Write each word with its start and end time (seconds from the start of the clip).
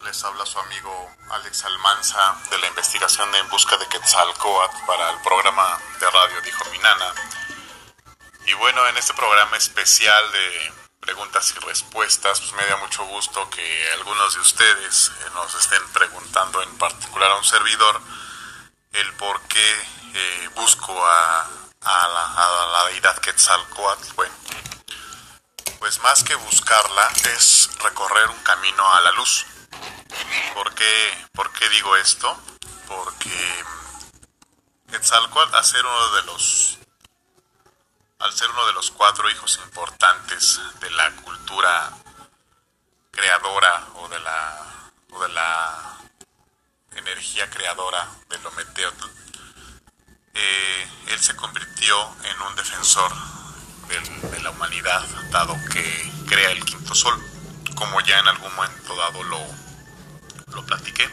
Les 0.00 0.24
habla 0.24 0.46
su 0.46 0.58
amigo 0.58 1.10
Alex 1.30 1.64
Almanza 1.64 2.36
de 2.50 2.58
la 2.58 2.68
investigación 2.68 3.30
de 3.32 3.38
En 3.38 3.48
Busca 3.48 3.76
de 3.76 3.86
Quetzalcoatl 3.88 4.86
para 4.86 5.10
el 5.10 5.20
programa 5.20 5.78
de 5.98 6.10
radio 6.10 6.40
Dijo 6.42 6.64
Mi 6.70 6.78
Nana. 6.78 7.12
Y 8.46 8.52
bueno, 8.54 8.86
en 8.86 8.96
este 8.96 9.12
programa 9.14 9.56
especial 9.56 10.32
de 10.32 10.72
preguntas 11.00 11.54
y 11.56 11.66
respuestas, 11.66 12.40
pues 12.40 12.52
me 12.52 12.66
da 12.66 12.76
mucho 12.76 13.04
gusto 13.06 13.50
que 13.50 13.92
algunos 13.94 14.34
de 14.34 14.40
ustedes 14.40 15.08
eh, 15.08 15.30
nos 15.34 15.54
estén 15.54 15.82
preguntando, 15.92 16.62
en 16.62 16.78
particular 16.78 17.32
a 17.32 17.36
un 17.36 17.44
servidor, 17.44 18.00
el 18.92 19.12
por 19.14 19.40
qué 19.42 19.72
eh, 20.14 20.50
busco 20.54 20.92
a, 21.04 21.48
la, 21.82 22.84
deidad 22.90 23.18
Quetzalcoatl. 23.18 24.06
Pues 25.80 26.00
más 26.02 26.22
que 26.22 26.34
buscarla 26.34 27.10
es 27.34 27.70
recorrer 27.82 28.28
un 28.28 28.42
camino 28.42 28.92
a 28.92 29.00
la 29.00 29.12
luz. 29.12 29.46
¿Por 30.54 30.74
qué, 30.74 31.26
¿Por 31.32 31.50
qué 31.52 31.68
digo 31.70 31.96
esto? 31.96 32.38
Porque 32.86 33.64
Quetzalcoatl, 34.90 35.54
al 35.54 35.64
ser 35.64 35.84
uno 35.84 36.14
de 36.16 36.22
los 36.24 36.78
al 38.18 38.32
ser 38.34 38.50
uno 38.50 38.66
de 38.66 38.74
los 38.74 38.90
cuatro 38.90 39.30
hijos 39.30 39.58
importantes 39.64 40.60
de 40.80 40.90
la 40.90 41.10
cultura 41.16 41.90
creadora 43.10 43.86
o 43.94 44.08
de 44.08 44.20
la 44.20 44.92
o 45.12 45.22
de 45.22 45.28
la 45.30 45.98
energía 46.92 47.48
creadora 47.48 48.06
del 48.28 48.46
Ometeotl, 48.46 49.08
eh, 50.34 50.90
él 51.06 51.20
se 51.20 51.34
convirtió 51.34 52.14
en 52.24 52.42
un 52.42 52.54
defensor 52.56 53.39
de 53.90 54.40
la 54.40 54.50
humanidad, 54.50 55.04
dado 55.30 55.56
que 55.72 56.12
crea 56.28 56.52
el 56.52 56.64
quinto 56.64 56.94
sol, 56.94 57.20
como 57.74 58.00
ya 58.02 58.20
en 58.20 58.28
algún 58.28 58.54
momento 58.54 58.94
dado 58.94 59.22
lo, 59.24 59.40
lo 60.54 60.64
platiqué. 60.64 61.08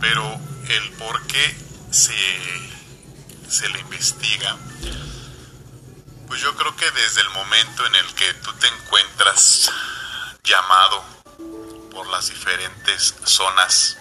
Pero 0.00 0.38
el 0.68 0.90
por 0.92 1.26
qué 1.26 1.56
se, 1.90 2.14
se 3.48 3.68
le 3.70 3.80
investiga, 3.80 4.56
pues 6.26 6.40
yo 6.42 6.54
creo 6.54 6.76
que 6.76 6.90
desde 6.90 7.22
el 7.22 7.30
momento 7.30 7.86
en 7.86 7.94
el 7.94 8.14
que 8.14 8.34
tú 8.34 8.52
te 8.54 8.68
encuentras 8.68 9.70
llamado 10.44 11.02
por 11.90 12.06
las 12.08 12.28
diferentes 12.28 13.14
zonas 13.24 13.96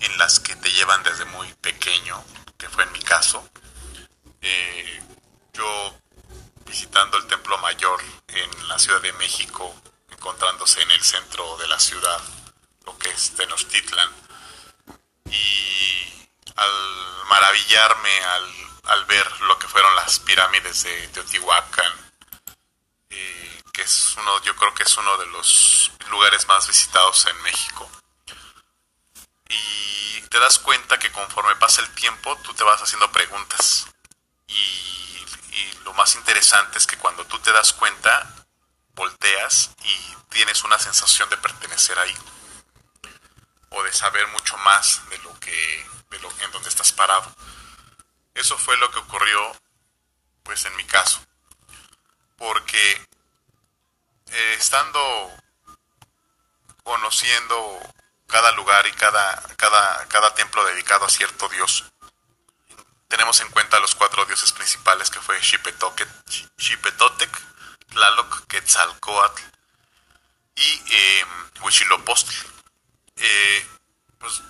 en 0.00 0.18
las 0.18 0.40
que 0.40 0.56
te 0.56 0.70
llevan 0.72 1.02
desde 1.04 1.24
muy 1.26 1.52
pequeño, 1.60 2.22
que 2.58 2.68
fue 2.68 2.84
en 2.84 2.92
mi 2.92 3.00
caso, 3.00 3.48
eh, 4.40 5.00
yo 5.52 5.96
visitando 6.66 7.16
el 7.16 7.26
Templo 7.26 7.58
Mayor 7.58 8.02
en 8.28 8.68
la 8.68 8.78
Ciudad 8.78 9.00
de 9.00 9.12
México, 9.14 9.74
encontrándose 10.10 10.82
en 10.82 10.90
el 10.90 11.02
centro 11.02 11.56
de 11.58 11.68
la 11.68 11.78
ciudad, 11.78 12.20
lo 12.84 12.96
que 12.98 13.10
es 13.10 13.34
Tenochtitlan. 13.34 14.10
Y 15.30 16.28
al 16.56 17.26
maravillarme 17.28 18.24
al, 18.84 19.04
ver 19.06 19.40
lo 19.42 19.58
que 19.58 19.68
fueron 19.68 19.94
las 19.96 20.18
pirámides 20.20 20.82
de 20.84 21.08
Teotihuacán, 21.08 21.92
eh, 23.10 23.62
que 23.72 23.82
es 23.82 24.14
uno, 24.16 24.40
yo 24.42 24.56
creo 24.56 24.72
que 24.74 24.82
es 24.84 24.96
uno 24.96 25.16
de 25.18 25.26
los 25.26 25.90
lugares 26.10 26.46
más 26.48 26.66
visitados 26.66 27.26
en 27.26 27.42
México. 27.42 27.90
Y 29.48 30.22
te 30.22 30.38
das 30.38 30.58
cuenta 30.58 30.98
que 30.98 31.12
conforme 31.12 31.54
pasa 31.56 31.82
el 31.82 31.90
tiempo, 31.90 32.36
tú 32.38 32.54
te 32.54 32.64
vas 32.64 32.80
haciendo 32.80 33.10
preguntas. 33.12 33.86
Más 35.96 36.14
interesante 36.16 36.78
es 36.78 36.86
que 36.86 36.96
cuando 36.96 37.24
tú 37.26 37.38
te 37.38 37.52
das 37.52 37.72
cuenta, 37.72 38.46
volteas 38.94 39.70
y 39.84 40.16
tienes 40.30 40.64
una 40.64 40.78
sensación 40.78 41.28
de 41.30 41.36
pertenecer 41.36 41.98
ahí 41.98 42.16
o 43.70 43.82
de 43.82 43.92
saber 43.92 44.26
mucho 44.28 44.56
más 44.58 45.08
de 45.10 45.18
lo 45.18 45.38
que 45.40 45.86
de 46.10 46.18
lo 46.20 46.30
en 46.40 46.50
donde 46.52 46.68
estás 46.68 46.92
parado. 46.92 47.34
Eso 48.34 48.58
fue 48.58 48.76
lo 48.76 48.90
que 48.90 48.98
ocurrió 48.98 49.56
pues 50.42 50.64
en 50.64 50.76
mi 50.76 50.84
caso. 50.84 51.24
Porque 52.36 53.06
eh, 54.30 54.54
estando 54.58 55.00
conociendo 56.82 57.80
cada 58.26 58.52
lugar 58.52 58.86
y 58.86 58.92
cada, 58.92 59.40
cada, 59.56 60.06
cada 60.08 60.34
templo 60.34 60.64
dedicado 60.64 61.06
a 61.06 61.10
cierto 61.10 61.48
Dios, 61.48 61.84
tenemos 63.08 63.40
en 63.40 63.50
cuenta 63.50 63.80
los 63.80 63.94
cuatro 63.94 64.24
dioses 64.26 64.52
principales 64.52 65.10
que 65.10 65.20
fue 65.20 65.40
Xipetotec, 65.42 67.30
Tlaloc, 67.88 68.46
Quetzalcoatl 68.46 69.42
y 70.56 70.82
eh. 70.90 71.24
Eh, 73.16 73.66
pues 74.18 74.42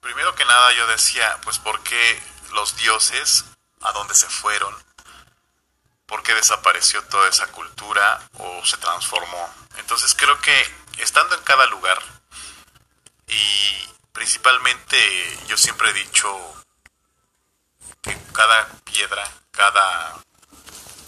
primero 0.00 0.34
que 0.34 0.44
nada 0.44 0.72
yo 0.72 0.86
decía, 0.88 1.38
pues 1.42 1.58
¿por 1.58 1.82
qué 1.82 2.22
los 2.52 2.76
dioses 2.76 3.44
a 3.80 3.92
dónde 3.92 4.14
se 4.14 4.28
fueron? 4.28 4.74
¿Por 6.06 6.22
qué 6.22 6.34
desapareció 6.34 7.02
toda 7.04 7.28
esa 7.28 7.46
cultura 7.48 8.20
o 8.34 8.64
se 8.66 8.76
transformó? 8.76 9.54
Entonces 9.78 10.14
creo 10.14 10.38
que 10.40 10.74
estando 10.98 11.34
en 11.34 11.42
cada 11.42 11.66
lugar 11.66 12.00
y 13.28 13.88
principalmente 14.12 15.38
yo 15.46 15.56
siempre 15.56 15.90
he 15.90 15.94
dicho 15.94 16.28
que 18.02 18.16
cada 18.32 18.68
piedra, 18.84 19.24
cada, 19.50 20.22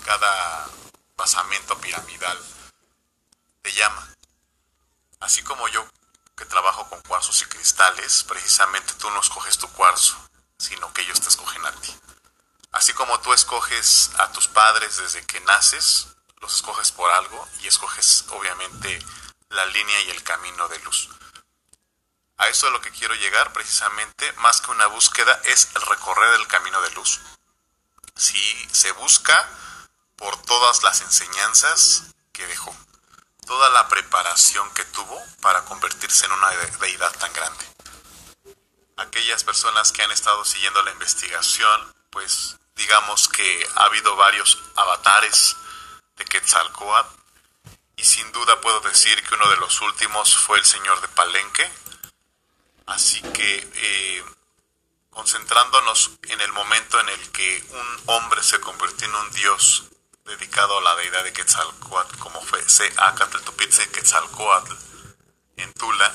cada 0.05 0.69
basamento 1.17 1.79
piramidal 1.79 2.39
te 3.63 3.73
llama. 3.73 4.09
Así 5.21 5.43
como 5.43 5.67
yo 5.69 5.87
que 6.37 6.45
trabajo 6.45 6.89
con 6.89 7.01
cuarzos 7.03 7.41
y 7.43 7.47
cristales, 7.47 8.25
precisamente 8.25 8.93
tú 8.95 9.09
no 9.11 9.21
escoges 9.21 9.59
tu 9.59 9.69
cuarzo, 9.73 10.17
sino 10.59 10.93
que 10.93 11.03
ellos 11.03 11.21
te 11.21 11.29
escogen 11.29 11.65
a 11.65 11.73
ti. 11.73 11.95
Así 12.73 12.93
como 12.93 13.21
tú 13.21 13.33
escoges 13.33 14.11
a 14.19 14.33
tus 14.33 14.49
padres 14.49 14.97
desde 14.97 15.25
que 15.25 15.41
naces, 15.41 16.09
los 16.41 16.57
escoges 16.57 16.91
por 16.91 17.11
algo 17.11 17.49
y 17.61 17.69
escoges 17.69 18.25
obviamente 18.31 18.99
la 19.51 19.65
línea 19.67 20.03
y 20.03 20.11
el 20.11 20.23
camino 20.25 20.69
de 20.69 20.79
luz. 20.81 21.09
A 22.45 22.51
eso 22.51 22.67
es 22.67 22.75
lo 22.75 22.81
que 22.83 22.91
quiero 22.91 23.15
llegar 23.15 23.55
precisamente, 23.55 24.31
más 24.35 24.61
que 24.61 24.71
una 24.71 24.87
búsqueda, 24.89 25.41
es 25.45 25.71
el 25.77 25.81
recorrer 25.81 26.35
el 26.35 26.47
camino 26.47 26.83
de 26.83 26.91
luz. 26.91 27.19
Si 28.17 28.69
se 28.71 28.93
busca 28.93 29.49
por 30.17 30.37
todas 30.43 30.83
las 30.83 31.01
enseñanzas 31.01 32.03
que 32.35 32.47
dejó, 32.47 32.77
toda 33.47 33.71
la 33.71 33.89
preparación 33.89 34.71
que 34.75 34.85
tuvo 34.85 35.19
para 35.41 35.65
convertirse 35.65 36.27
en 36.27 36.33
una 36.33 36.51
deidad 36.81 37.17
tan 37.17 37.33
grande. 37.33 37.65
Aquellas 38.99 39.43
personas 39.43 39.91
que 39.91 40.03
han 40.03 40.13
estado 40.13 40.45
siguiendo 40.45 40.83
la 40.83 40.93
investigación, 40.93 41.95
pues 42.11 42.59
digamos 42.77 43.27
que 43.29 43.67
ha 43.75 43.85
habido 43.85 44.17
varios 44.17 44.59
avatares 44.77 45.57
de 46.17 46.27
Quetzalcoatl 46.27 47.09
y 47.97 48.05
sin 48.05 48.31
duda 48.33 48.61
puedo 48.61 48.81
decir 48.81 49.27
que 49.27 49.35
uno 49.35 49.49
de 49.49 49.57
los 49.57 49.81
últimos 49.81 50.37
fue 50.37 50.59
el 50.59 50.65
señor 50.67 51.01
de 51.01 51.09
Palenque, 51.09 51.73
Así 52.87 53.23
que 53.23 53.69
eh, 53.75 54.25
concentrándonos 55.11 56.13
en 56.25 56.41
el 56.41 56.53
momento 56.53 57.01
en 57.01 57.09
el 57.09 57.31
que 57.31 57.65
un 57.71 58.03
hombre 58.07 58.43
se 58.43 58.61
convirtió 58.61 59.09
en 59.09 59.15
un 59.15 59.31
dios 59.31 59.85
dedicado 60.25 60.79
a 60.79 60.83
la 60.83 60.97
deidad 60.97 61.25
de 61.25 61.33
Quetzalcoatl, 61.33 62.19
como 62.19 62.41
fue 62.43 62.63
Seacatl 62.69 63.39
Quetzalcoatl 63.93 64.73
en 65.57 65.73
Tula, 65.75 66.13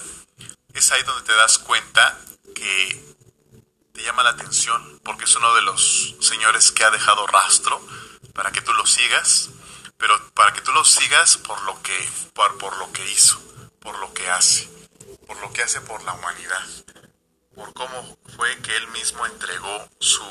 es 0.73 0.91
ahí 0.91 1.01
donde 1.03 1.23
te 1.23 1.35
das 1.35 1.57
cuenta 1.59 2.19
que 2.53 3.15
te 3.93 4.03
llama 4.03 4.23
la 4.23 4.31
atención 4.31 4.99
porque 5.03 5.25
es 5.25 5.35
uno 5.35 5.53
de 5.55 5.61
los 5.63 6.15
señores 6.21 6.71
que 6.71 6.83
ha 6.83 6.91
dejado 6.91 7.25
rastro 7.27 7.81
para 8.33 8.51
que 8.51 8.61
tú 8.61 8.73
lo 8.73 8.85
sigas, 8.85 9.49
pero 9.97 10.15
para 10.33 10.53
que 10.53 10.61
tú 10.61 10.71
lo 10.71 10.85
sigas 10.85 11.37
por 11.37 11.61
lo 11.63 11.81
que, 11.81 12.09
por, 12.33 12.57
por 12.57 12.77
lo 12.77 12.91
que 12.91 13.09
hizo, 13.09 13.41
por 13.79 13.97
lo 13.99 14.13
que 14.13 14.29
hace 14.29 14.69
por 15.29 15.39
lo 15.41 15.53
que 15.53 15.61
hace 15.61 15.79
por 15.81 16.01
la 16.01 16.13
humanidad, 16.13 16.67
por 17.53 17.71
cómo 17.73 18.17
fue 18.35 18.57
que 18.63 18.75
él 18.75 18.87
mismo 18.87 19.23
entregó 19.27 19.87
su, 19.99 20.25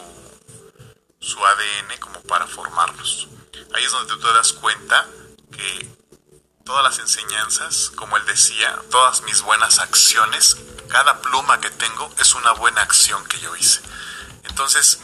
su 1.20 1.38
ADN 1.38 2.00
como 2.00 2.20
para 2.22 2.48
formarlos. 2.48 3.28
Ahí 3.74 3.84
es 3.84 3.92
donde 3.92 4.12
tú 4.12 4.18
te 4.18 4.32
das 4.32 4.52
cuenta 4.54 5.06
que 5.52 5.88
todas 6.64 6.82
las 6.82 6.98
enseñanzas, 6.98 7.92
como 7.94 8.16
él 8.16 8.26
decía, 8.26 8.76
todas 8.90 9.22
mis 9.22 9.40
buenas 9.42 9.78
acciones, 9.78 10.56
cada 10.88 11.22
pluma 11.22 11.60
que 11.60 11.70
tengo 11.70 12.12
es 12.18 12.34
una 12.34 12.50
buena 12.54 12.82
acción 12.82 13.24
que 13.26 13.38
yo 13.38 13.54
hice. 13.54 13.80
Entonces, 14.48 14.98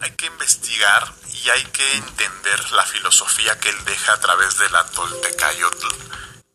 hay 0.00 0.10
que 0.16 0.26
investigar 0.26 1.14
y 1.34 1.50
hay 1.50 1.64
que 1.66 1.92
entender 1.98 2.72
la 2.72 2.84
filosofía 2.84 3.60
que 3.60 3.68
él 3.68 3.84
deja 3.84 4.14
a 4.14 4.20
través 4.20 4.58
de 4.58 4.68
la 4.70 4.84
Toltecayotl 4.86 5.86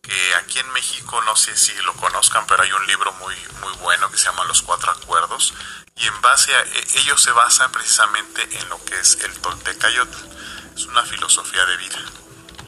que 0.04 0.36
aquí 0.36 0.60
en 0.60 0.70
México 0.74 1.22
no 1.24 1.36
sé 1.36 1.56
si 1.56 1.74
lo 1.84 1.94
conozcan, 1.94 2.46
pero 2.46 2.62
hay 2.62 2.72
un 2.74 2.86
libro 2.86 3.14
muy, 3.14 3.36
muy 3.62 3.74
bueno 3.78 4.12
que 4.12 4.18
se 4.18 4.26
llama 4.26 4.44
Los 4.44 4.62
Cuatro 4.62 4.92
Acuerdos 4.92 5.54
y 5.96 6.06
en 6.06 6.22
base 6.22 6.54
a 6.54 6.62
e, 6.62 6.88
ellos 6.96 7.24
se 7.24 7.32
basan 7.32 7.72
precisamente 7.72 8.44
en 8.60 8.70
lo 8.70 8.84
que 8.84 9.00
es 9.00 9.18
el 9.24 9.34
Toltecayotl. 9.40 10.18
Es 10.76 10.86
una 10.86 11.04
filosofía 11.04 11.66
de 11.66 11.78
vida. 11.78 12.00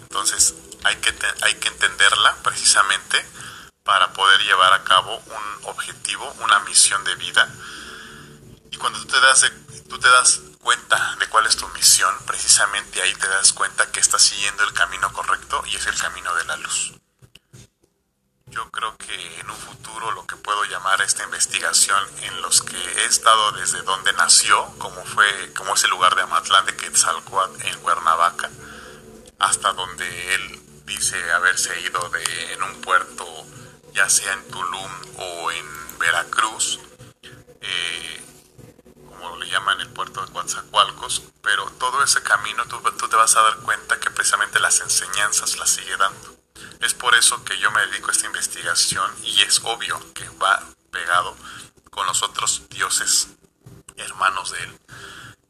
Entonces 0.04 0.56
hay 0.86 0.96
que, 0.98 1.14
hay 1.42 1.56
que 1.56 1.68
entenderla 1.68 2.36
precisamente 2.42 3.26
para 3.84 4.14
poder 4.14 4.42
llevar 4.42 4.72
a 4.72 4.84
cabo 4.86 5.18
un 5.18 5.66
objetivo, 5.66 6.32
una 6.40 6.60
misión 6.62 7.04
de 7.04 7.16
vida. 7.16 7.54
Y 8.72 8.78
cuando 8.78 9.00
tú 9.00 9.08
te 9.08 9.20
das, 9.20 9.46
tú 9.90 10.00
te 10.00 10.10
das 10.10 10.40
cuenta 10.62 11.18
de 11.20 11.28
cuál 11.28 11.48
es 11.48 11.58
tu 11.58 11.68
misión, 11.70 12.16
precisamente 12.26 13.02
ahí 13.02 13.14
te 13.16 13.28
das 13.28 13.52
cuenta 13.52 13.92
que 13.92 14.00
estás 14.00 14.24
siguiendo 14.24 14.64
el 14.64 14.74
camino 14.74 15.12
correcto 15.12 15.64
y 15.66 15.76
es 15.76 15.86
el 15.86 15.98
camino 15.98 16.34
de 16.34 16.46
la 16.46 16.56
luz. 16.56 16.94
Yo 18.56 18.72
creo 18.72 18.96
que 18.96 19.40
en 19.42 19.50
un 19.50 19.58
futuro 19.58 20.12
lo 20.12 20.26
que 20.26 20.38
puedo 20.38 20.64
llamar 20.64 21.02
esta 21.02 21.26
investigación 21.26 22.02
en 22.22 22.42
los 22.42 22.62
que 22.62 22.78
he 22.78 23.06
estado 23.06 23.52
desde 23.52 23.82
donde 23.82 24.14
nació, 24.14 24.66
como 24.78 25.04
fue, 25.04 25.52
como 25.58 25.74
es 25.74 25.84
el 25.84 25.90
lugar 25.90 26.16
de 26.16 26.22
Amatlán 26.22 26.66
de 26.66 26.74
Quetzalcoatl 26.78 27.62
en 27.68 27.78
Cuernavaca, 27.82 28.50
hasta 29.40 29.74
donde 29.74 30.36
él 30.36 30.62
dice 30.86 31.18
haberse 31.34 31.82
ido 31.82 32.00
de, 32.08 32.54
en 32.54 32.64
un 32.64 32.80
puerto, 32.80 33.26
ya 33.92 34.08
sea 34.08 34.32
en 34.32 34.48
Tulum 34.50 34.92
o 35.18 35.52
en 35.52 35.98
Veracruz, 36.00 36.80
eh, 37.60 38.22
como 39.10 39.36
le 39.36 39.50
llaman 39.50 39.82
el 39.82 39.90
puerto 39.90 40.26
de 40.26 40.32
Coatzacoalcos, 40.32 41.24
pero 41.42 41.70
todo 41.72 42.02
ese 42.02 42.24
camino 42.24 42.64
tú, 42.68 42.80
tú 42.98 43.10
te 43.10 43.18
vas 43.18 43.36
a 43.36 43.42
dar 43.42 43.58
cuenta 43.58 44.00
que 44.00 44.12
precisamente 44.12 44.62
las 44.62 44.80
enseñanzas 44.80 45.58
las 45.58 45.72
sigue 45.72 45.98
dando. 45.98 46.45
Es 46.86 46.94
por 46.94 47.16
eso 47.16 47.44
que 47.44 47.58
yo 47.58 47.72
me 47.72 47.84
dedico 47.88 48.10
a 48.10 48.12
esta 48.12 48.28
investigación 48.28 49.12
y 49.24 49.42
es 49.42 49.60
obvio 49.64 50.00
que 50.14 50.30
va 50.30 50.64
pegado 50.92 51.36
con 51.90 52.06
los 52.06 52.22
otros 52.22 52.70
dioses 52.70 53.30
hermanos 53.98 54.52
de 54.52 54.60
él. 54.60 54.80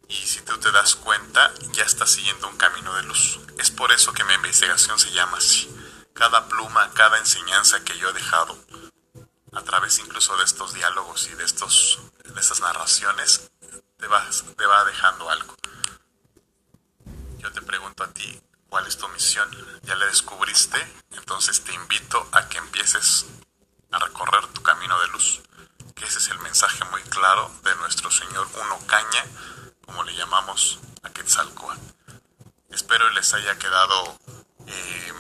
Y 0.08 0.16
si 0.16 0.40
tú 0.44 0.58
te 0.60 0.72
das 0.72 0.96
cuenta, 0.96 1.54
ya 1.74 1.84
está 1.84 2.08
siguiendo 2.08 2.48
un 2.48 2.56
camino 2.56 2.96
de 2.96 3.04
luz. 3.04 3.42
Es 3.58 3.70
por 3.70 3.92
eso 3.92 4.14
que 4.14 4.24
mi 4.24 4.34
investigación 4.34 4.98
se 4.98 5.12
llama 5.12 5.38
así. 5.38 5.70
Cada 6.14 6.48
pluma, 6.48 6.90
cada 6.94 7.18
enseñanza 7.18 7.84
que 7.84 7.98
yo 7.98 8.12
he 8.12 8.14
dejado, 8.14 8.58
a 9.52 9.62
través 9.62 10.00
incluso 10.00 10.38
de 10.38 10.46
estos 10.46 10.74
diálogos 10.74 11.28
y 11.28 11.36
de, 11.36 11.44
estos, 11.44 12.00
de 12.24 12.40
estas 12.40 12.62
narraciones, 12.62 13.52
te 13.98 14.08
va, 14.08 14.26
te 14.58 14.66
va 14.66 14.86
dejando 14.86 15.30
algo. 15.30 15.54
Yo 17.40 17.52
te 17.52 17.62
pregunto 17.62 18.06
a 18.06 18.08
ti, 18.08 18.42
¿cuál 18.70 18.88
es 18.88 18.98
tu 18.98 19.08
misión? 19.10 19.50
¿Ya 19.84 19.96
la 19.96 20.06
descubriste? 20.06 20.78
Entonces 21.12 21.64
te 21.64 21.74
invito 21.74 22.28
a 22.32 22.48
que 22.50 22.58
empieces 22.58 23.26
a 23.92 24.00
recorrer 24.00 24.48
tu 24.48 24.62
camino 24.62 25.00
de 25.00 25.08
luz. 25.10 25.42
Que 25.96 26.06
ese 26.06 26.20
es 26.20 26.28
el 26.30 26.40
mensaje 26.40 26.84
muy 26.86 27.02
claro 27.04 27.52
de 27.64 27.76
nuestro 27.78 28.12
Señor 28.12 28.48
Uno 28.56 28.80
Caña 28.88 29.24
como 29.86 30.04
le 30.04 30.16
llamamos 30.16 30.80
a 31.04 31.10
Quetzalcoatl. 31.10 31.80
Espero 32.70 33.10
les 33.12 33.34
haya 33.34 33.58
quedado 33.58 34.18
em, 34.68 35.16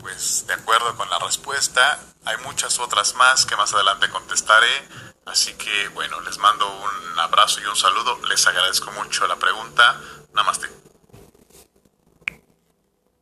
pues 0.00 0.46
de 0.46 0.54
acuerdo 0.54 0.94
con 0.96 1.08
la 1.08 1.18
respuesta. 1.20 2.00
Hay 2.26 2.36
muchas 2.38 2.78
otras 2.78 3.14
más 3.14 3.46
que 3.46 3.56
más 3.56 3.72
adelante 3.72 4.10
contestaré. 4.10 4.88
Así 5.26 5.54
que 5.54 5.88
bueno, 5.88 6.20
les 6.20 6.38
mando 6.38 6.68
un 6.68 7.18
abrazo 7.18 7.60
y 7.60 7.64
un 7.64 7.76
saludo. 7.76 8.20
Les 8.26 8.46
agradezco 8.46 8.90
mucho 8.92 9.26
la 9.26 9.36
pregunta. 9.36 10.00
Namaste 10.34 10.68